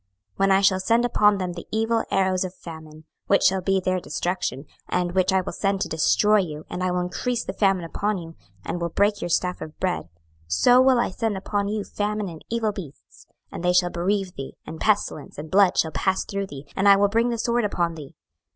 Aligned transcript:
26:005:016 0.01 0.09
When 0.39 0.51
I 0.51 0.61
shall 0.61 0.79
send 0.79 1.05
upon 1.05 1.37
them 1.37 1.53
the 1.53 1.67
evil 1.69 2.03
arrows 2.09 2.43
of 2.43 2.55
famine, 2.55 3.03
which 3.27 3.43
shall 3.43 3.61
be 3.61 3.79
for 3.79 3.85
their 3.85 3.99
destruction, 3.99 4.65
and 4.89 5.11
which 5.11 5.31
I 5.31 5.41
will 5.41 5.53
send 5.53 5.79
to 5.81 5.87
destroy 5.87 6.39
you: 6.39 6.65
and 6.71 6.81
I 6.83 6.89
will 6.89 7.01
increase 7.01 7.43
the 7.45 7.53
famine 7.53 7.83
upon 7.85 8.17
you, 8.17 8.35
and 8.65 8.81
will 8.81 8.89
break 8.89 9.21
your 9.21 9.29
staff 9.29 9.61
of 9.61 9.79
bread: 9.79 10.05
26:005:017 10.05 10.09
So 10.47 10.81
will 10.81 10.99
I 10.99 11.11
send 11.11 11.37
upon 11.37 11.67
you 11.67 11.83
famine 11.83 12.29
and 12.29 12.43
evil 12.49 12.71
beasts, 12.71 13.27
and 13.51 13.63
they 13.63 13.73
shall 13.73 13.91
bereave 13.91 14.33
thee: 14.33 14.55
and 14.65 14.81
pestilence 14.81 15.37
and 15.37 15.51
blood 15.51 15.77
shall 15.77 15.91
pass 15.91 16.25
through 16.25 16.47
thee; 16.47 16.65
and 16.75 16.89
I 16.89 16.95
will 16.95 17.07
bring 17.07 17.29
the 17.29 17.37
sword 17.37 17.63
upon 17.63 17.93
thee. 17.93 18.15